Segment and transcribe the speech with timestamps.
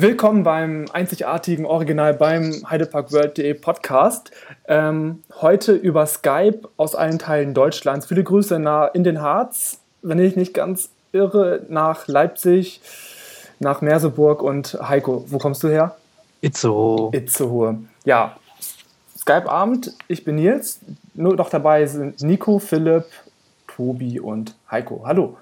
[0.00, 4.30] Willkommen beim einzigartigen Original beim heideparkworld.de Podcast.
[4.68, 8.06] Ähm, heute über Skype aus allen Teilen Deutschlands.
[8.06, 12.80] Viele Grüße nach in den Harz, wenn ich nicht ganz irre, nach Leipzig,
[13.58, 15.24] nach Merseburg und Heiko.
[15.26, 15.96] Wo kommst du her?
[16.42, 17.10] Itzehoe.
[17.12, 17.78] Itzehoe.
[18.04, 18.36] Ja,
[19.18, 19.94] Skype-Abend.
[20.06, 20.78] Ich bin Nils.
[21.14, 23.06] Nur noch dabei sind Nico, Philipp,
[23.66, 25.02] Tobi und Heiko.
[25.04, 25.36] Hallo.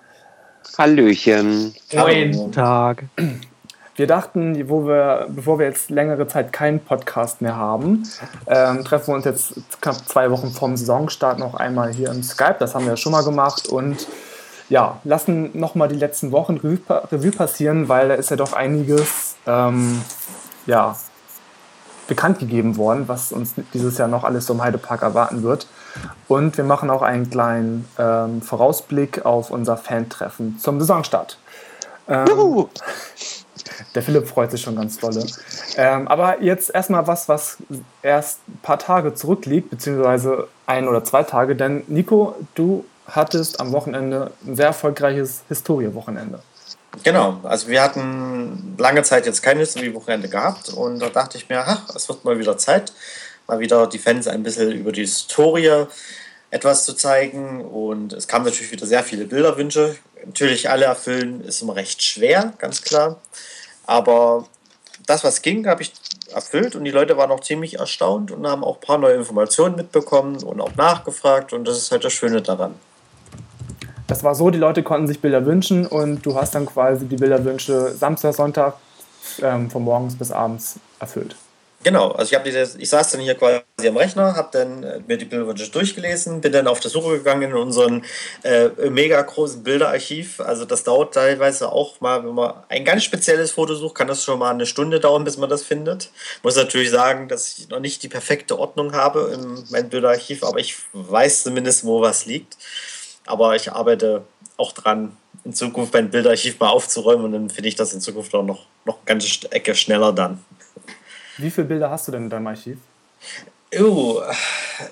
[0.79, 1.75] Hallöchen.
[1.91, 3.05] Guten Tag.
[3.97, 8.07] Wir dachten, wo wir, bevor wir jetzt längere Zeit keinen Podcast mehr haben,
[8.47, 12.57] ähm, treffen wir uns jetzt knapp zwei Wochen vom Saisonstart noch einmal hier im Skype.
[12.59, 14.07] Das haben wir ja schon mal gemacht und
[14.69, 20.03] ja, lassen nochmal die letzten Wochen Revue passieren, weil da ist ja doch einiges ähm,
[20.67, 20.97] ja,
[22.07, 25.69] bekannt gegeben worden, was uns dieses Jahr noch alles so im Heidepark erwarten wird.
[26.29, 31.39] Und wir machen auch einen kleinen ähm, Vorausblick auf unser Fan-Treffen zum Saisonstart.
[32.09, 32.27] Ähm,
[33.97, 35.27] der Philipp freut sich schon ganz dolle.
[35.77, 37.57] Ähm, aber jetzt erstmal was, was
[38.03, 41.57] erst ein paar Tage zurückliegt, beziehungsweise ein oder zwei Tage.
[41.57, 46.41] Denn Nico, du hattest am Wochenende ein sehr erfolgreiches Historie-Wochenende.
[47.03, 51.65] Genau, also wir hatten lange Zeit jetzt kein History-Wochenende gehabt und da dachte ich mir,
[51.67, 52.93] ach, es wird mal wieder Zeit,
[53.47, 55.87] mal wieder die Fans ein bisschen über die Historie
[56.51, 59.97] etwas zu zeigen und es kamen natürlich wieder sehr viele Bilderwünsche.
[60.25, 63.21] Natürlich alle erfüllen ist immer recht schwer, ganz klar,
[63.87, 64.45] aber
[65.07, 65.93] das, was ging, habe ich
[66.33, 69.77] erfüllt und die Leute waren auch ziemlich erstaunt und haben auch ein paar neue Informationen
[69.77, 72.75] mitbekommen und auch nachgefragt und das ist halt das Schöne daran.
[74.07, 77.17] Das war so, die Leute konnten sich Bilder wünschen und du hast dann quasi die
[77.17, 78.75] Bilderwünsche Samstag, Sonntag
[79.43, 81.37] ähm, von morgens bis abends erfüllt.
[81.83, 85.17] Genau, also ich, diese, ich saß dann hier quasi am Rechner, habe dann äh, mir
[85.17, 88.05] die Bilderwünsche durchgelesen, bin dann auf der Suche gegangen in unseren
[88.43, 90.41] äh, mega großen Bilderarchiv.
[90.41, 94.25] Also das dauert teilweise auch mal, wenn man ein ganz spezielles Foto sucht, kann das
[94.25, 96.11] schon mal eine Stunde dauern, bis man das findet.
[96.43, 100.59] Muss natürlich sagen, dass ich noch nicht die perfekte Ordnung habe in meinem Bilderarchiv, aber
[100.59, 102.57] ich weiß zumindest, wo was liegt.
[103.27, 104.25] Aber ich arbeite
[104.57, 108.35] auch dran, in Zukunft mein Bildarchiv mal aufzuräumen und dann finde ich das in Zukunft
[108.35, 110.45] auch noch, noch eine ganze Ecke schneller dann.
[111.39, 112.79] Wie viele Bilder hast du denn in deinem Archiv?
[113.79, 114.23] Oh,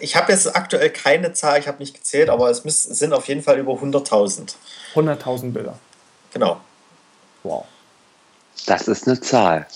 [0.00, 3.42] ich habe jetzt aktuell keine Zahl, ich habe nicht gezählt, aber es sind auf jeden
[3.42, 4.54] Fall über 100.000.
[4.94, 5.78] 100.000 Bilder.
[6.32, 6.60] Genau.
[7.42, 7.64] Wow.
[8.66, 9.66] Das ist eine Zahl.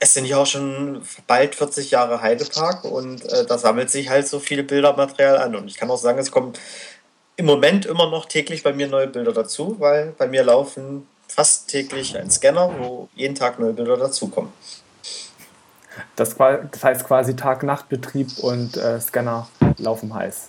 [0.00, 4.28] Es sind ja auch schon bald 40 Jahre Heidepark und äh, da sammelt sich halt
[4.28, 5.56] so viel Bildermaterial an.
[5.56, 6.60] Und ich kann auch sagen, es kommt
[7.36, 11.68] im Moment immer noch täglich bei mir neue Bilder dazu, weil bei mir laufen fast
[11.68, 14.52] täglich ein Scanner, wo jeden Tag neue Bilder dazukommen.
[16.16, 19.48] Das, das heißt quasi Tag-Nacht-Betrieb und äh, Scanner
[19.78, 20.48] laufen heiß.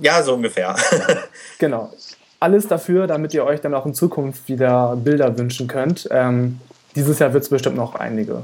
[0.00, 0.76] Ja, so ungefähr.
[1.58, 1.92] genau.
[2.38, 6.08] Alles dafür, damit ihr euch dann auch in Zukunft wieder Bilder wünschen könnt.
[6.10, 6.60] Ähm,
[6.94, 8.42] dieses Jahr wird es bestimmt noch einige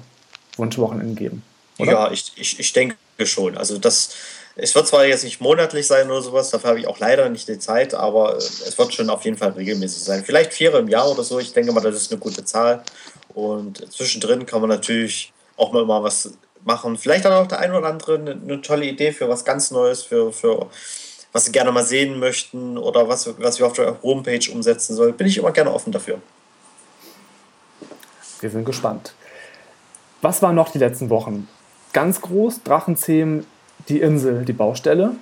[0.56, 1.42] Wunschwochenenden geben.
[1.78, 1.92] Oder?
[1.92, 3.56] Ja, ich, ich, ich denke schon.
[3.56, 4.14] Also das,
[4.56, 7.48] es wird zwar jetzt nicht monatlich sein oder sowas, dafür habe ich auch leider nicht
[7.48, 10.24] die Zeit, aber äh, es wird schon auf jeden Fall regelmäßig sein.
[10.24, 11.38] Vielleicht vier im Jahr oder so.
[11.38, 12.82] Ich denke mal, das ist eine gute Zahl.
[13.34, 16.32] Und zwischendrin kann man natürlich auch mal, mal was
[16.64, 16.96] machen.
[16.96, 20.02] Vielleicht hat auch der ein oder andere eine, eine, tolle Idee für was ganz Neues,
[20.02, 20.68] für, für
[21.32, 25.16] was sie gerne mal sehen möchten oder was, was wir auf der Homepage umsetzen sollen.
[25.16, 26.20] Bin ich immer gerne offen dafür.
[28.40, 29.14] Wir sind gespannt.
[30.20, 31.48] Was waren noch die letzten Wochen?
[31.92, 33.46] Ganz groß, Drachenzähmen
[33.88, 35.16] die Insel, die Baustelle.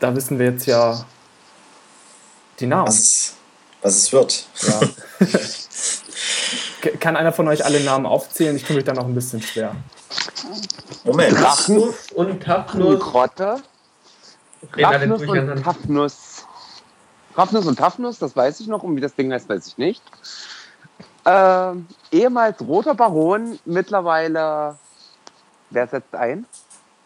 [0.00, 1.04] Da wissen wir jetzt ja
[2.58, 2.88] die Namen.
[2.88, 3.34] Was,
[3.82, 4.46] was es wird.
[4.62, 4.80] Ja.
[6.98, 8.56] Kann einer von euch alle Namen aufzählen?
[8.56, 9.74] Ich tue mich da noch ein bisschen schwer.
[11.04, 11.38] Moment.
[11.38, 13.00] Drachnus und Tafnus.
[13.00, 13.62] Grotte.
[14.74, 16.46] Raffnuss und Tafnus.
[17.36, 18.82] Raffnuss und Tafnus, das weiß ich noch.
[18.82, 20.02] Und wie das Ding heißt, weiß ich nicht.
[21.24, 21.72] Äh,
[22.12, 24.76] ehemals roter Baron, mittlerweile
[25.70, 26.46] Wer setzt ein?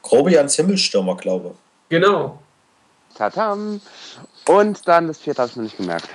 [0.02, 1.56] Grobians Himmelstürmer, glaube ich.
[1.90, 2.38] Genau.
[3.14, 3.80] Tatam.
[4.46, 6.08] Und dann das vierte habe ich mir nicht gemerkt.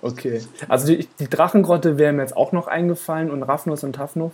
[0.00, 0.42] Okay.
[0.68, 4.32] Also die, die Drachengrotte wäre mir jetzt auch noch eingefallen und Raffnus und Tafnus.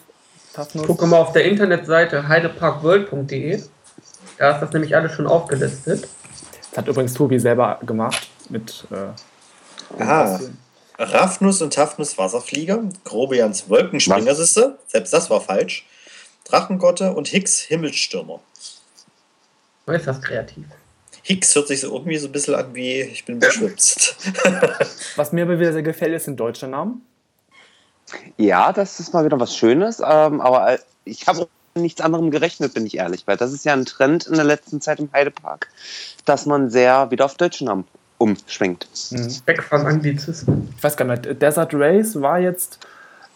[0.52, 0.86] Tafnus.
[0.86, 3.62] Gucke mal auf der Internetseite heideparkworld.de.
[4.38, 6.08] Da ist das nämlich alles schon aufgelistet.
[6.70, 8.86] Das hat übrigens Tobi selber gemacht mit.
[8.90, 10.40] Äh, Aha.
[10.98, 15.86] Raffnus und Tafnus Wasserflieger, Grobians Wolkenspringer, selbst das war falsch.
[16.44, 18.40] Drachengotte und Hicks Himmelsstürmer.
[19.86, 20.66] ist das kreativ.
[21.22, 24.16] Hicks hört sich so irgendwie so ein bisschen an wie ich bin beschwipst.
[25.16, 26.96] was mir aber wieder sehr gefällt, ist ein deutscher Name.
[28.36, 32.84] Ja, das ist mal wieder was Schönes, ähm, aber ich habe nichts anderem gerechnet, bin
[32.84, 35.68] ich ehrlich, weil das ist ja ein Trend in der letzten Zeit im Heidepark,
[36.24, 37.84] dass man sehr wieder auf deutsche Namen
[38.18, 38.86] umschwenkt.
[39.10, 39.46] Mhm.
[39.46, 40.72] Weg von Anglizismen.
[40.76, 42.78] Ich weiß gar nicht, Desert Race war jetzt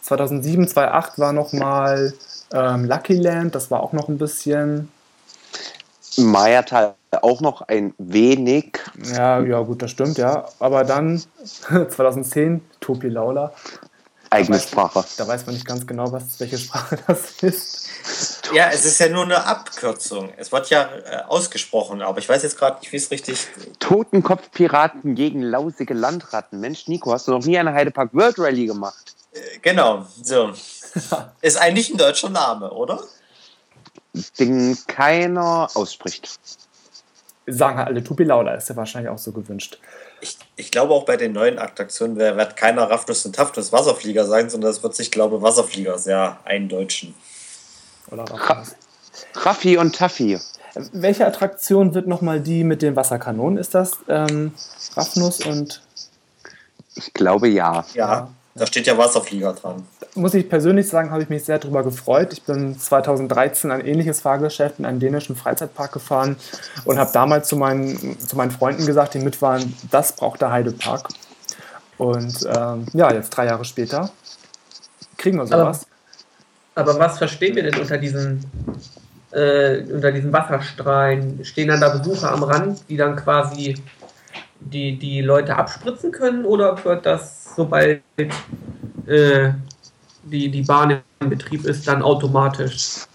[0.01, 2.13] 2007, 2008 war noch mal
[2.53, 4.89] ähm, Lucky Land, das war auch noch ein bisschen.
[6.17, 8.79] Mayatal auch noch ein wenig.
[9.13, 10.45] Ja, ja, gut, das stimmt, ja.
[10.59, 11.21] Aber dann
[11.89, 13.53] 2010 Topi Laula.
[14.29, 15.05] Eigene Sprache.
[15.17, 17.89] Da weiß man nicht ganz genau, was, welche Sprache das ist.
[18.53, 20.31] Ja, es ist ja nur eine Abkürzung.
[20.37, 23.47] Es wird ja äh, ausgesprochen, aber ich weiß jetzt gerade nicht, wie es richtig.
[23.79, 26.59] Totenkopfpiraten gegen lausige Landratten.
[26.59, 29.15] Mensch, Nico, hast du noch nie eine Heidepark World Rally gemacht?
[29.31, 30.51] Äh, genau, so.
[31.41, 33.01] ist eigentlich ein deutscher Name, oder?
[34.39, 36.39] Den keiner ausspricht.
[37.49, 39.79] Sagen halt alle Tupilaula, ist ja wahrscheinlich auch so gewünscht.
[40.19, 44.49] Ich, ich glaube auch bei den neuen Attraktionen wird keiner Raffnuss und Taftnuss Wasserflieger sein,
[44.49, 47.15] sondern es wird sich, glaube ich, Wasserflieger sehr eindeutschen.
[48.11, 48.75] Oder Raffnuss.
[49.33, 50.39] Raffi und Taffy.
[50.91, 53.57] Welche Attraktion wird nochmal die mit den Wasserkanonen?
[53.57, 54.53] Ist das ähm,
[54.95, 55.81] Raffnuss und.
[56.95, 57.85] Ich glaube ja.
[57.93, 59.85] Ja, da steht ja Wasserflieger dran.
[60.17, 62.33] Muss ich persönlich sagen, habe ich mich sehr darüber gefreut.
[62.33, 66.37] Ich bin 2013 ein ähnliches Fahrgeschäft in einem dänischen Freizeitpark gefahren
[66.85, 70.51] und habe damals zu meinen, zu meinen Freunden gesagt, die mit waren, das braucht der
[70.51, 71.09] Heidepark.
[71.97, 74.09] Und ähm, ja, jetzt drei Jahre später
[75.17, 75.85] kriegen wir sowas.
[76.75, 78.43] Aber, aber was verstehen wir denn unter diesen,
[79.31, 81.45] äh, unter diesen Wasserstrahlen?
[81.45, 83.75] Stehen dann da Besucher am Rand, die dann quasi
[84.59, 88.01] die, die Leute abspritzen können oder wird das, sobald
[89.05, 89.51] äh,
[90.29, 93.05] die, die Bahn in Betrieb ist, dann automatisch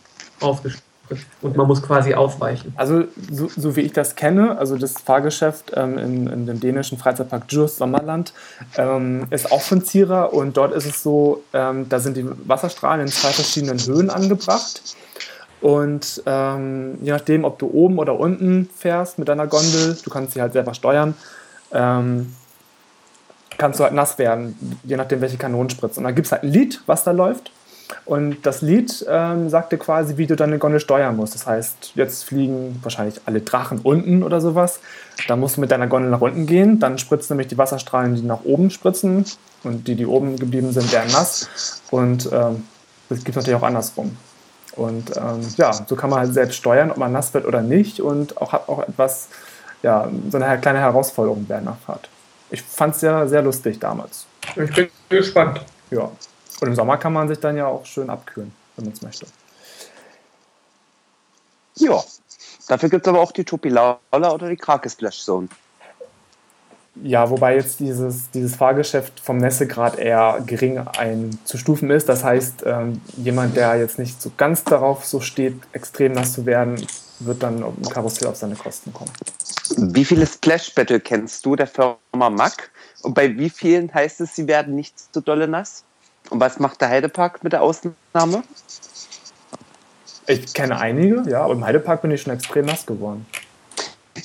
[0.40, 0.92] aufgespritzt
[1.40, 2.72] und man muss quasi ausweichen?
[2.76, 6.98] Also, so, so wie ich das kenne, also das Fahrgeschäft ähm, in, in, dem dänischen
[6.98, 8.32] Freizeitpark Djurs Sommerland
[8.76, 13.02] ähm, ist auch von Zierer und dort ist es so, ähm, da sind die Wasserstrahlen
[13.02, 14.82] in zwei verschiedenen Höhen angebracht.
[15.60, 20.34] Und ähm, je nachdem, ob du oben oder unten fährst mit deiner Gondel, du kannst
[20.34, 21.14] sie halt selber steuern,
[21.72, 22.34] ähm,
[23.62, 26.00] kannst du halt nass werden, je nachdem, welche Kanonen spritzen.
[26.00, 27.52] Und dann gibt es halt ein Lied, was da läuft.
[28.04, 31.36] Und das Lied ähm, sagt dir quasi, wie du deine Gondel steuern musst.
[31.36, 34.80] Das heißt, jetzt fliegen wahrscheinlich alle Drachen unten oder sowas.
[35.28, 36.80] Da musst du mit deiner Gondel nach unten gehen.
[36.80, 39.26] Dann spritzen nämlich die Wasserstrahlen, die nach oben spritzen.
[39.62, 41.80] Und die, die oben geblieben sind, werden nass.
[41.92, 42.64] Und ähm,
[43.10, 44.16] das gibt es natürlich auch andersrum.
[44.74, 48.00] Und ähm, ja, so kann man halt selbst steuern, ob man nass wird oder nicht
[48.00, 49.28] und auch hat auch etwas,
[49.82, 52.08] ja, so eine kleine Herausforderung während der Fahrt.
[52.52, 54.26] Ich fand es ja sehr lustig damals.
[54.56, 55.64] Ich bin gespannt.
[55.90, 56.10] Ja.
[56.60, 59.26] Und im Sommer kann man sich dann ja auch schön abkühlen, wenn man es möchte.
[61.76, 62.02] Ja.
[62.68, 65.48] Dafür gibt es aber auch die Topilaula oder die Krake Splash Zone.
[67.02, 72.06] Ja, wobei jetzt dieses, dieses Fahrgeschäft vom Nässegrad eher gering einzustufen ist.
[72.10, 76.44] Das heißt, ähm, jemand, der jetzt nicht so ganz darauf so steht, extrem nass zu
[76.44, 76.86] werden,
[77.20, 79.10] wird dann im Karussell auf seine Kosten kommen.
[79.76, 81.96] Wie viele Splash Battle kennst du der Firma
[82.30, 82.70] Mack?
[83.02, 85.84] Und bei wie vielen heißt es, sie werden nicht so dolle nass?
[86.30, 88.42] Und was macht der Heidepark mit der Ausnahme?
[90.26, 93.26] Ich kenne einige, ja, aber im Heidepark bin ich schon extrem nass geworden.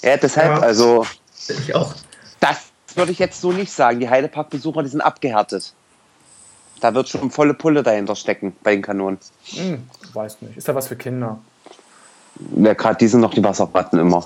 [0.04, 0.60] Ja, deshalb, ja.
[0.60, 1.06] also.
[1.48, 1.94] Ich auch.
[2.39, 2.58] Das
[2.96, 4.00] würde ich jetzt so nicht sagen.
[4.00, 5.74] Die Heidepark-Besucher, die sind abgehärtet.
[6.80, 9.18] Da wird schon volle Pulle dahinter stecken bei den Kanonen.
[9.46, 10.58] Hm, weiß nicht.
[10.58, 11.39] Ist da was für Kinder?
[12.56, 14.25] Ja, gerade die sind noch die Wasserratten immer.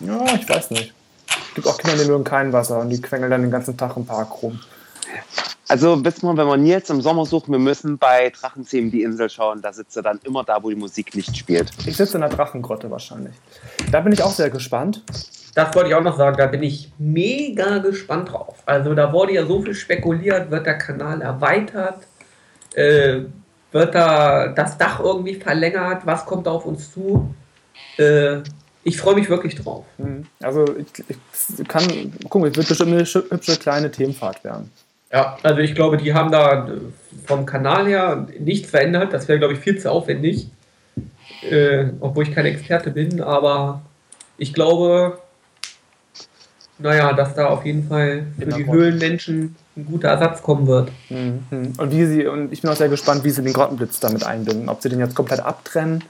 [0.00, 0.92] Ja, ich weiß nicht.
[1.26, 3.96] Es gibt auch Kinder, die mögen kein Wasser und die quengeln dann den ganzen Tag
[3.96, 4.60] im Park rum.
[5.68, 9.30] Also wissen wir, wenn wir Nils im Sommer suchen, wir müssen bei Drachenzähmen die Insel
[9.30, 9.62] schauen.
[9.62, 11.70] Da sitzt er dann immer da, wo die Musik nicht spielt.
[11.86, 13.34] Ich sitze in der Drachengrotte wahrscheinlich.
[13.90, 15.02] Da bin ich auch sehr gespannt.
[15.54, 18.56] Das wollte ich auch noch sagen, da bin ich mega gespannt drauf.
[18.66, 22.06] Also da wurde ja so viel spekuliert, wird der Kanal erweitert,
[22.74, 23.20] äh,
[23.70, 27.34] wird da das Dach irgendwie verlängert, was kommt da auf uns zu?
[27.96, 28.40] Äh,
[28.84, 29.84] ich freue mich wirklich drauf.
[29.98, 30.26] Mhm.
[30.42, 31.04] Also ich,
[31.58, 31.84] ich kann,
[32.28, 34.70] guck, es wird bestimmt eine hübsche kleine Themenfahrt werden.
[35.10, 36.68] Ja, also ich glaube, die haben da
[37.24, 39.12] vom Kanal her nichts verändert.
[39.12, 40.48] Das wäre, glaube ich, viel zu aufwendig.
[41.48, 43.82] Äh, obwohl ich kein Experte bin, aber
[44.38, 45.18] ich glaube,
[46.78, 50.90] naja, dass da auf jeden Fall für die Höhlenmenschen ein guter Ersatz kommen wird.
[51.10, 51.72] Mhm.
[51.76, 54.68] Und wie sie, und ich bin auch sehr gespannt, wie sie den Grottenblitz damit einbinden.
[54.68, 56.02] Ob sie den jetzt komplett abtrennen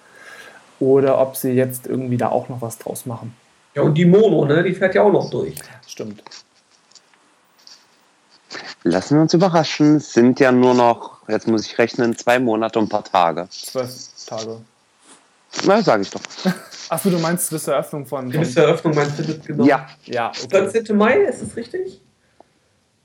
[0.81, 3.35] oder ob sie jetzt irgendwie da auch noch was draus machen.
[3.75, 5.55] Ja, und die Mono, ne, die fährt ja auch noch durch.
[5.87, 6.23] Stimmt.
[8.85, 9.97] Lassen wir uns überraschen.
[9.97, 13.49] Es sind ja nur noch, jetzt muss ich rechnen, zwei Monate und ein paar Tage.
[13.51, 13.91] Zwölf
[14.27, 14.61] Tage.
[15.65, 16.21] Na, sage ich doch.
[16.89, 18.29] Achso, du meinst bis zur Eröffnung von.
[18.29, 19.65] Bis zur Eröffnung meinst du das genau?
[19.65, 19.89] Ja.
[20.05, 20.33] Ja.
[20.45, 20.69] Okay.
[20.69, 20.97] 14.
[20.97, 22.01] Mai, ist das richtig?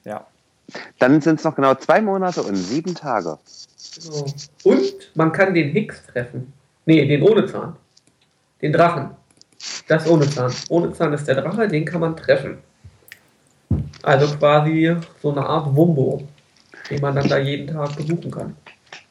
[0.04, 0.28] Ja.
[1.00, 3.40] Dann sind es noch genau zwei Monate und sieben Tage.
[3.96, 4.26] Genau.
[4.64, 6.54] Und man kann den Hicks treffen.
[6.90, 7.76] Nee, den ohne Zahn.
[8.64, 9.12] Den Drachen.
[9.88, 10.52] Das ohne Zahn.
[10.70, 12.58] Ohne Zahn ist der Drache, den kann man treffen.
[14.02, 16.28] Also quasi so eine Art Wumbo,
[16.90, 18.56] den man dann da jeden Tag besuchen kann.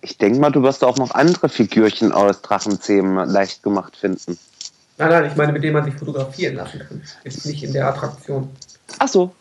[0.00, 4.36] Ich denke mal, du wirst auch noch andere Figürchen aus Drachenzähmen leicht gemacht finden.
[4.96, 7.00] Nein, nein, ich meine, mit denen man sich fotografieren lassen kann.
[7.22, 8.50] Jetzt nicht in der Attraktion.
[8.98, 9.32] Ach so.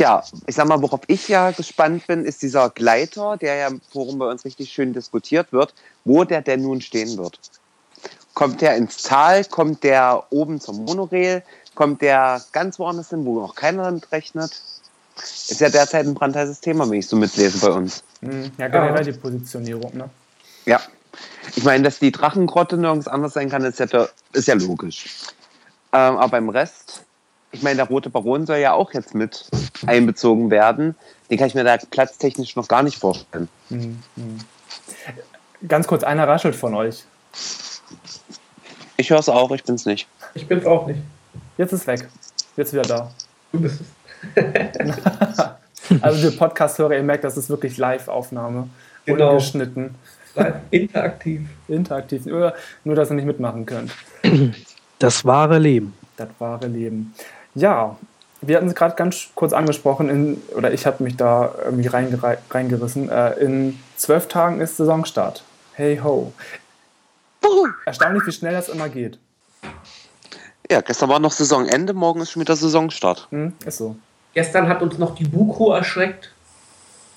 [0.00, 3.82] Ja, ich sag mal, worauf ich ja gespannt bin, ist dieser Gleiter, der ja im
[3.92, 5.74] Forum bei uns richtig schön diskutiert wird,
[6.06, 7.38] wo der denn nun stehen wird.
[8.32, 9.44] Kommt der ins Tal?
[9.44, 11.42] Kommt der oben zum Monorail?
[11.74, 14.62] Kommt der ganz woanders hin, wo noch keiner damit rechnet?
[15.18, 18.02] Ist ja derzeit ein brandheißes Thema, wenn ich so mitlese bei uns.
[18.22, 20.08] Hm, ja, generell die Positionierung, ne?
[20.64, 20.80] Ja.
[21.56, 25.26] Ich meine, dass die Drachengrotte nirgends anders sein kann, ist ja, ist ja logisch.
[25.92, 27.02] Ähm, aber beim Rest,
[27.52, 29.48] ich meine, der Rote Baron soll ja auch jetzt mit
[29.86, 30.94] einbezogen werden.
[31.30, 33.48] Den kann ich mir da platztechnisch noch gar nicht vorstellen.
[33.68, 34.00] Mhm.
[35.66, 37.04] Ganz kurz, einer raschelt von euch.
[38.96, 40.08] Ich höre es auch, ich bin's nicht.
[40.34, 41.00] Ich bin's auch nicht.
[41.58, 42.08] Jetzt ist weg.
[42.56, 43.10] Jetzt wieder da.
[43.52, 43.80] Du bist
[44.34, 45.46] es.
[46.02, 48.68] also, die Podcast-Hörer, ihr merkt, das ist wirklich Live-Aufnahme.
[49.06, 49.30] Genau.
[49.30, 49.94] Ungeschnitten.
[50.34, 51.48] Live, interaktiv.
[51.68, 52.26] interaktiv.
[52.26, 52.54] Nur,
[52.84, 53.92] nur, dass ihr nicht mitmachen könnt.
[54.98, 55.94] Das wahre Leben.
[56.16, 57.14] Das wahre Leben.
[57.54, 57.96] Ja,
[58.40, 63.08] wir hatten es gerade ganz kurz angesprochen, in, oder ich habe mich da irgendwie reingerissen.
[63.08, 65.42] Äh, in zwölf Tagen ist Saisonstart.
[65.74, 66.32] Hey ho.
[67.84, 69.18] Erstaunlich, wie schnell das immer geht.
[70.70, 73.26] Ja, gestern war noch Saisonende, morgen ist schon wieder Saisonstart.
[73.30, 73.96] Hm, ist so.
[74.34, 76.30] Gestern hat uns noch die Buko erschreckt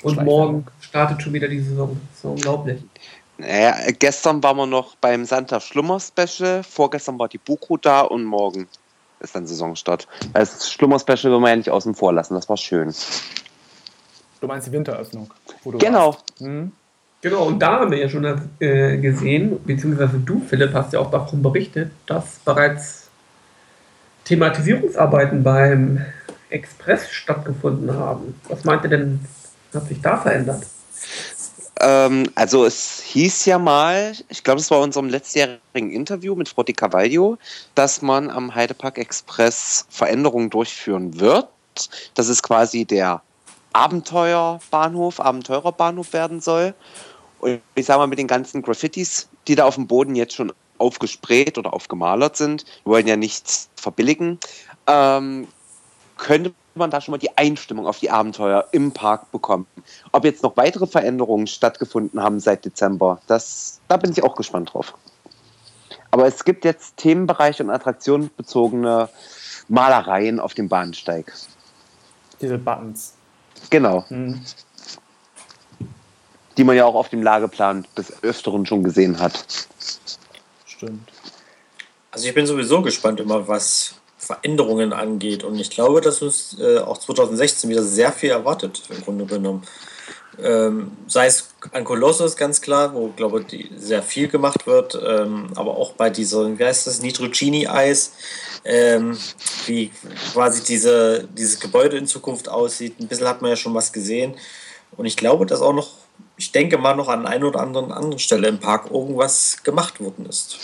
[0.01, 1.99] und morgen startet schon wieder die Saison.
[2.13, 2.81] Ist unglaublich.
[3.37, 8.23] Naja, gestern waren wir noch beim Santa Schlummer Special, vorgestern war die Buko da und
[8.23, 8.67] morgen
[9.23, 10.07] ist dann Saisonstart.
[10.33, 12.93] Das Schlummer Special will man ja nicht außen vor lassen, das war schön.
[14.41, 15.31] Du meinst die Winteröffnung?
[15.79, 16.17] genau.
[16.39, 16.73] Mhm.
[17.21, 18.25] Genau, und da haben wir ja schon
[18.59, 23.07] äh, gesehen, beziehungsweise du, Philipp, hast ja auch davon berichtet, dass bereits
[24.25, 26.05] Thematisierungsarbeiten beim
[26.49, 28.35] Express stattgefunden haben.
[28.49, 29.21] Was meint ihr denn,
[29.73, 30.65] hat sich da verändert?
[31.79, 36.49] Ähm, also es hieß ja mal, ich glaube, es war in unserem letztjährigen Interview mit
[36.49, 37.37] Frau Di Cavaglio,
[37.75, 41.47] dass man am Heidepark Express Veränderungen durchführen wird.
[42.13, 43.21] Das ist quasi der
[43.73, 46.75] Abenteuerbahnhof, Abenteurerbahnhof werden soll.
[47.39, 50.53] Und ich sage mal, mit den ganzen Graffitis, die da auf dem Boden jetzt schon
[50.77, 54.39] aufgesprayt oder aufgemalert sind, wollen ja nichts verbilligen,
[54.87, 55.47] ähm,
[56.17, 59.67] könnte man da schon mal die Einstimmung auf die Abenteuer im Park bekommen.
[60.11, 64.73] Ob jetzt noch weitere Veränderungen stattgefunden haben seit Dezember, das, da bin ich auch gespannt
[64.73, 64.93] drauf.
[66.11, 69.09] Aber es gibt jetzt Themenbereiche und attraktionenbezogene
[69.67, 71.33] Malereien auf dem Bahnsteig.
[72.41, 73.13] Diese Buttons.
[73.69, 74.05] Genau.
[74.09, 74.41] Mhm.
[76.57, 79.45] Die man ja auch auf dem Lageplan des Öfteren schon gesehen hat.
[80.65, 81.11] Stimmt.
[82.11, 85.43] Also ich bin sowieso gespannt immer, was Veränderungen angeht.
[85.43, 89.63] Und ich glaube, dass uns äh, auch 2016 wieder sehr viel erwartet, im Grunde genommen.
[90.41, 95.49] Ähm, sei es an Colossus ganz klar, wo, glaube ich, sehr viel gemacht wird, ähm,
[95.55, 98.13] aber auch bei dieser, wie heißt das, Nitrogini-Eis,
[98.65, 99.15] ähm,
[99.67, 99.91] wie
[100.33, 102.99] quasi diese, dieses Gebäude in Zukunft aussieht.
[102.99, 104.35] Ein bisschen hat man ja schon was gesehen.
[104.97, 105.89] Und ich glaube, dass auch noch,
[106.37, 110.25] ich denke mal, noch an einer oder anderen anderen Stelle im Park irgendwas gemacht worden
[110.25, 110.57] ist.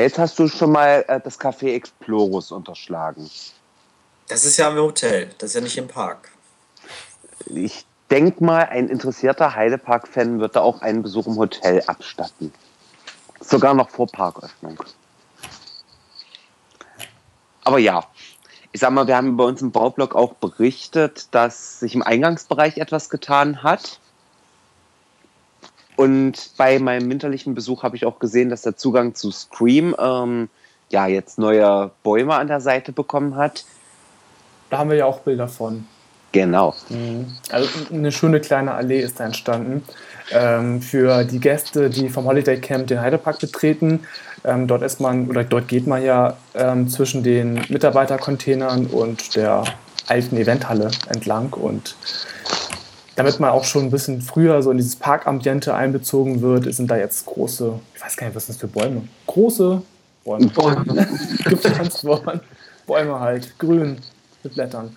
[0.00, 3.30] Jetzt hast du schon mal äh, das Café Explorus unterschlagen.
[4.28, 6.30] Das ist ja im Hotel, das ist ja nicht im Park.
[7.46, 12.52] Ich denke mal, ein interessierter Heidepark-Fan wird da auch einen Besuch im Hotel abstatten.
[13.40, 14.82] Sogar noch vor Parköffnung.
[17.64, 18.04] Aber ja,
[18.72, 22.78] ich sag mal, wir haben bei uns im Baublog auch berichtet, dass sich im Eingangsbereich
[22.78, 24.00] etwas getan hat.
[25.96, 30.48] Und bei meinem winterlichen Besuch habe ich auch gesehen, dass der Zugang zu Scream ähm,
[30.90, 33.64] ja jetzt neue Bäume an der Seite bekommen hat.
[34.70, 35.86] Da haben wir ja auch Bilder von.
[36.32, 36.74] Genau.
[36.88, 37.26] Mhm.
[37.50, 39.84] Also eine schöne kleine Allee ist da entstanden.
[40.32, 44.00] Ähm, für die Gäste, die vom Holiday Camp den Heidepark betreten.
[44.44, 49.64] Ähm, dort ist man oder dort geht man ja ähm, zwischen den Mitarbeitercontainern und der
[50.08, 51.94] alten Eventhalle entlang und
[53.16, 56.96] damit man auch schon ein bisschen früher so in dieses Parkambiente einbezogen wird, sind da
[56.96, 59.02] jetzt große, ich weiß gar nicht, was das für Bäume?
[59.26, 59.82] Große
[60.24, 60.46] Bäume.
[60.48, 60.84] Bäume.
[61.44, 62.40] Gepflanzt worden.
[62.86, 63.98] Bäume halt, grün,
[64.42, 64.96] mit Blättern.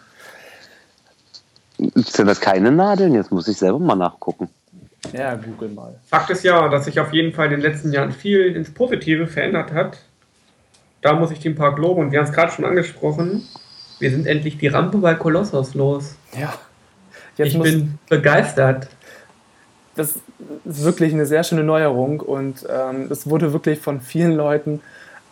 [1.78, 3.14] Sind das keine Nadeln?
[3.14, 4.50] Jetzt muss ich selber mal nachgucken.
[5.14, 6.00] Ja, google mal.
[6.08, 9.28] Fakt ist ja, dass sich auf jeden Fall in den letzten Jahren viel ins Positive
[9.28, 10.00] verändert hat.
[11.02, 13.48] Da muss ich den Park loben und wir haben es gerade schon angesprochen.
[14.00, 16.16] Wir sind endlich die Rampe bei Kolossos los.
[16.38, 16.54] Ja.
[17.38, 18.88] Jetzt ich bin begeistert.
[19.96, 20.15] Das
[20.65, 24.82] ist wirklich eine sehr schöne Neuerung und ähm, es wurde wirklich von vielen Leuten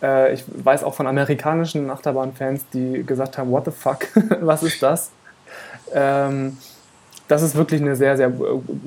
[0.02, 4.06] Äh, ich weiß auch von amerikanischen Achterbahnfans, die gesagt haben, what the fuck,
[4.40, 5.10] was ist das?
[5.92, 6.58] Ähm,
[7.28, 8.30] das ist wirklich eine sehr, sehr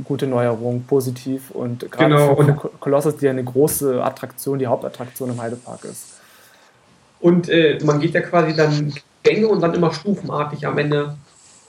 [0.03, 2.35] gute Neuerung, positiv und gerade genau.
[2.35, 6.19] für, Colossus, die eine große Attraktion, die Hauptattraktion im Heidepark ist.
[7.19, 11.17] Und äh, man geht ja quasi dann Gänge und dann immer stufenartig am Ende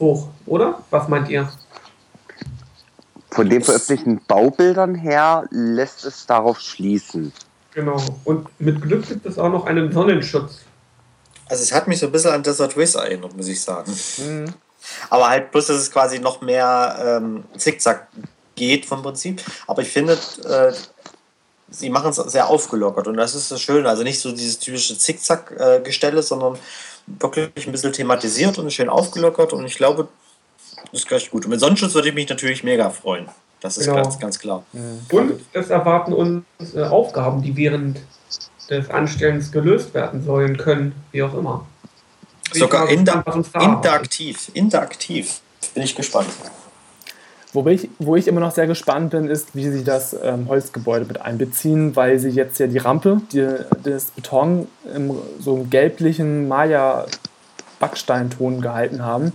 [0.01, 0.83] hoch, oder?
[0.91, 1.49] Was meint ihr?
[3.31, 7.33] Von den veröffentlichten Baubildern her lässt es darauf schließen.
[7.73, 8.03] Genau.
[8.25, 10.61] Und mit Glück gibt es auch noch einen Sonnenschutz.
[11.49, 13.93] Also es hat mich so ein bisschen an Desert Race erinnert, muss ich sagen.
[14.19, 14.53] Mhm.
[15.11, 18.09] Aber halt bloß, dass es quasi noch mehr ähm, Zickzack
[18.57, 19.43] geht vom Prinzip.
[19.67, 20.15] Aber ich finde,
[20.45, 20.73] äh,
[21.71, 23.89] sie machen es sehr aufgelockert und das ist das Schöne.
[23.89, 26.59] Also nicht so dieses typische Zickzack-Gestelle, äh, sondern
[27.07, 30.09] wirklich ein bisschen thematisiert und schön aufgelockert und ich glaube,
[30.93, 31.45] das ist gleich gut.
[31.45, 33.29] Und mit Sonnenschutz würde ich mich natürlich mega freuen.
[33.61, 34.03] Das ist genau.
[34.03, 34.65] ganz, ganz klar.
[35.11, 38.01] Und es erwarten uns äh, Aufgaben, die während
[38.71, 41.67] des Anstellens gelöst werden sollen können, wie auch immer.
[42.53, 43.23] Sogar inter
[43.55, 44.51] interaktiv.
[44.55, 45.41] Interaktiv.
[45.75, 46.29] Bin ich gespannt.
[47.53, 51.05] Wo ich, wo ich immer noch sehr gespannt bin, ist, wie sie das ähm, Holzgebäude
[51.05, 53.45] mit einbeziehen, weil sie jetzt ja die Rampe, die,
[53.83, 59.33] das Beton im so einem gelblichen Maya-Backsteinton gehalten haben.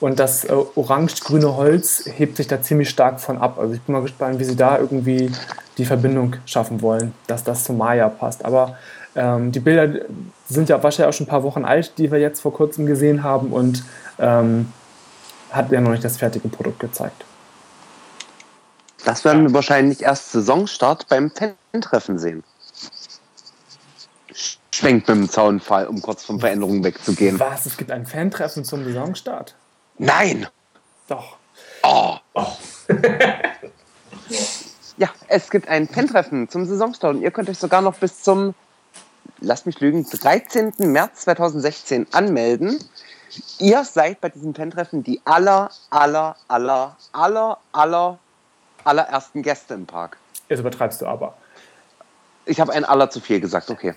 [0.00, 3.58] Und das äh, orange-grüne Holz hebt sich da ziemlich stark von ab.
[3.58, 5.30] Also ich bin mal gespannt, wie sie da irgendwie
[5.76, 8.46] die Verbindung schaffen wollen, dass das zu Maya passt.
[8.46, 8.78] Aber
[9.14, 10.00] ähm, die Bilder
[10.48, 13.22] sind ja wahrscheinlich auch schon ein paar Wochen alt, die wir jetzt vor kurzem gesehen
[13.22, 13.84] haben und
[14.18, 14.72] ähm,
[15.50, 17.26] hat ja noch nicht das fertige Produkt gezeigt.
[19.04, 22.44] Das werden wir wahrscheinlich erst Saisonstart beim Fan-Treffen sehen.
[24.72, 27.38] Schwenkt mit dem Zaunfall, um kurz von Veränderungen wegzugehen.
[27.40, 27.66] Was?
[27.66, 29.54] Es gibt ein Fan-Treffen zum Saisonstart?
[29.98, 30.46] Nein!
[31.08, 31.36] Doch.
[31.82, 32.16] Oh.
[32.34, 32.46] oh.
[34.96, 38.54] ja, es gibt ein Fan-Treffen zum Saisonstart und ihr könnt euch sogar noch bis zum,
[39.40, 40.72] lasst mich lügen, 13.
[40.78, 42.78] März 2016 anmelden.
[43.58, 48.18] Ihr seid bei diesem Fan-Treffen die aller, aller, aller, aller, aller
[48.84, 50.16] allerersten Gäste im Park.
[50.48, 51.34] Jetzt übertreibst du aber.
[52.44, 53.94] Ich habe ein aller zu viel gesagt, okay.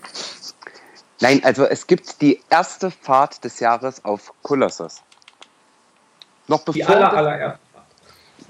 [1.19, 5.02] Nein, also es gibt die erste Fahrt des Jahres auf Colossus.
[6.48, 7.60] Noch bevor die aller, allererste.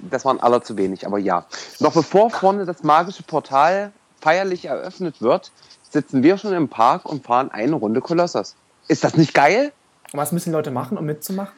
[0.00, 1.46] Das waren aller zu wenig, aber ja.
[1.78, 5.52] Noch bevor vorne das magische Portal feierlich eröffnet wird,
[5.90, 8.56] sitzen wir schon im Park und fahren eine Runde Kolossus.
[8.88, 9.72] Ist das nicht geil?
[10.12, 11.54] Und was müssen Leute machen, um mitzumachen?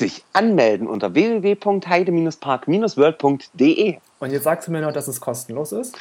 [0.00, 3.96] Sich anmelden unter www.heide-park-world.de.
[4.18, 5.94] Und jetzt sagst du mir noch, dass es kostenlos ist?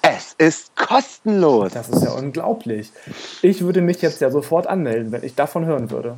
[0.00, 1.74] Es ist kostenlos.
[1.74, 2.90] Das ist ja unglaublich.
[3.42, 6.16] Ich würde mich jetzt ja sofort anmelden, wenn ich davon hören würde.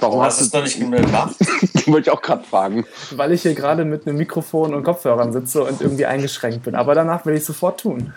[0.00, 1.34] Warum hast du es noch nicht gemacht?
[1.86, 2.86] Wollte ich auch gerade fragen.
[3.10, 6.76] Weil ich hier gerade mit einem Mikrofon und Kopfhörern sitze und irgendwie eingeschränkt bin.
[6.76, 8.14] Aber danach will ich es sofort tun.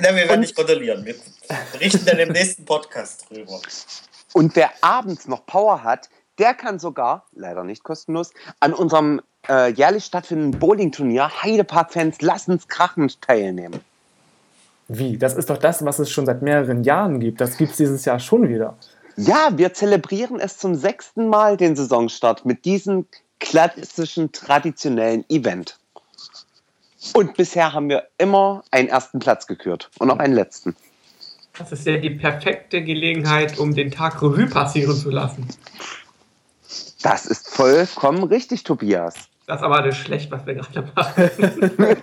[0.00, 1.04] Na, wir werden dich kontrollieren.
[1.04, 1.16] Wir
[1.72, 3.60] berichten dann im nächsten Podcast drüber.
[4.32, 6.08] Und wer abends noch Power hat,
[6.38, 13.10] der kann sogar, leider nicht kostenlos, an unserem äh, jährlich stattfindenden Bowling-Turnier Heidepark-Fans Lassens Krachen
[13.20, 13.80] teilnehmen.
[14.88, 15.18] Wie?
[15.18, 17.40] Das ist doch das, was es schon seit mehreren Jahren gibt.
[17.40, 18.76] Das gibt es dieses Jahr schon wieder.
[19.16, 23.06] Ja, wir zelebrieren es zum sechsten Mal den Saisonstart mit diesem
[23.40, 25.78] klassischen, traditionellen Event.
[27.14, 30.76] Und bisher haben wir immer einen ersten Platz gekürt und auch einen letzten.
[31.58, 35.48] Das ist ja die perfekte Gelegenheit, um den Tag Revue passieren zu lassen.
[37.02, 39.14] Das ist vollkommen richtig, Tobias.
[39.46, 41.30] Das ist aber alles schlecht, was wir gerade machen.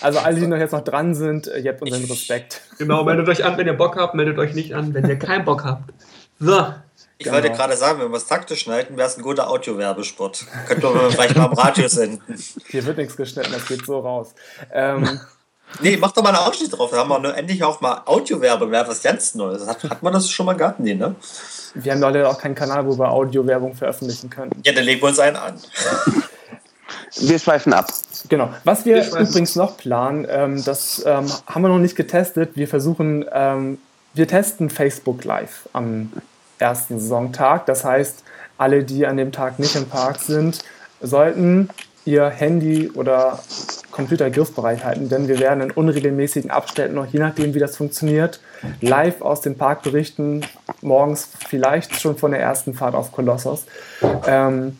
[0.00, 2.62] also alle, die noch jetzt noch dran sind, äh, ihr habt unseren Respekt.
[2.78, 5.44] Genau, meldet euch an, wenn ihr Bock habt, meldet euch nicht an, wenn ihr keinen
[5.44, 5.92] Bock habt.
[6.40, 6.72] So.
[7.18, 7.36] Ich genau.
[7.36, 10.46] wollte gerade sagen, wenn wir es taktisch schneiden, wäre es ein guter Audiowerbespot.
[10.66, 12.22] Könnten wir vielleicht mal am Radio senden.
[12.68, 14.34] Hier wird nichts geschnitten, das geht so raus.
[14.72, 15.20] Ähm,
[15.80, 16.92] nee, mach doch mal einen Ausschnitt drauf.
[16.92, 19.66] Da haben wir nur endlich auch mal Audiowerbung, wäre was ganz Neues.
[19.66, 20.78] Hat, hat man das schon mal gehabt?
[20.78, 21.16] Nee, ne?
[21.74, 24.52] Wir haben leider auch keinen Kanal, wo wir Audio-Werbung veröffentlichen können.
[24.64, 25.54] Ja, dann legen wir uns einen an.
[27.16, 27.92] wir schweifen ab.
[28.28, 28.50] Genau.
[28.64, 32.50] Was wir, wir übrigens noch planen, ähm, das ähm, haben wir noch nicht getestet.
[32.54, 33.78] Wir versuchen, ähm,
[34.14, 36.12] wir testen Facebook Live am
[36.58, 37.66] ersten Saisontag.
[37.66, 38.24] Das heißt,
[38.56, 40.64] alle, die an dem Tag nicht im Park sind,
[41.00, 41.70] sollten
[42.04, 43.38] ihr Handy oder
[43.90, 48.40] Computer griffbereit halten, denn wir werden in unregelmäßigen Abständen noch, je nachdem wie das funktioniert,
[48.80, 50.44] live aus dem Park berichten,
[50.80, 53.64] morgens vielleicht schon von der ersten Fahrt auf Kolossos.
[54.26, 54.78] Ähm,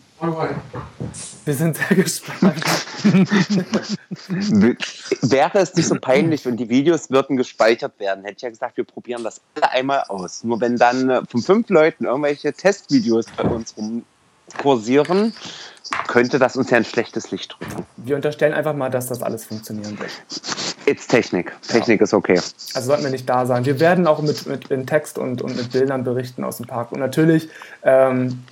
[1.45, 2.63] wir sind sehr gespannt.
[5.21, 8.77] Wäre es nicht so peinlich, wenn die Videos würden gespeichert werden, hätte ich ja gesagt,
[8.77, 10.43] wir probieren das alle einmal aus.
[10.43, 15.33] Nur wenn dann äh, von fünf Leuten irgendwelche Testvideos bei uns rumkursieren,
[16.07, 17.85] könnte das uns ja ein schlechtes Licht drücken.
[17.97, 20.11] Wir unterstellen einfach mal, dass das alles funktionieren wird.
[20.89, 21.53] It's Technik.
[21.67, 22.03] Technik ja.
[22.03, 22.39] ist okay.
[22.73, 23.63] Also sollten wir nicht da sein.
[23.65, 26.91] Wir werden auch mit, mit in Text und, und mit Bildern berichten aus dem Park.
[26.91, 27.47] Und natürlich
[27.83, 28.43] ähm,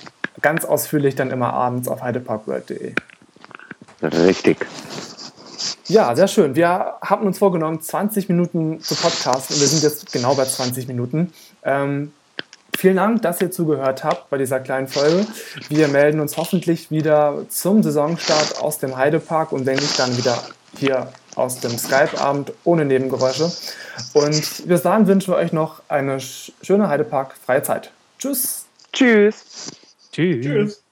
[0.42, 2.94] ganz ausführlich dann immer abends auf heideparkworld.de.
[4.04, 4.58] Richtig.
[5.88, 6.56] Ja, sehr schön.
[6.56, 10.88] Wir haben uns vorgenommen, 20 Minuten zu podcasten und wir sind jetzt genau bei 20
[10.88, 11.34] Minuten.
[11.64, 12.12] Ähm,
[12.78, 15.26] vielen Dank, dass ihr zugehört habt bei dieser kleinen Folge.
[15.70, 20.38] Wir melden uns hoffentlich wieder zum Saisonstart aus dem Heidepark und wenn nicht, dann wieder
[20.78, 23.52] hier aus dem Skype-Abend ohne Nebengeräusche.
[24.14, 27.92] Und bis dahin wünschen wir euch noch eine schöne Heidepark-freie Zeit.
[28.20, 28.66] Tschüss.
[28.92, 29.72] Tschüss.
[30.12, 30.46] Tschüss.
[30.46, 30.84] Tschüss.